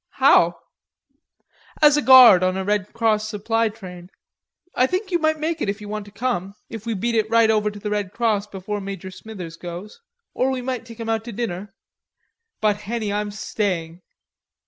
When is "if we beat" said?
6.71-7.13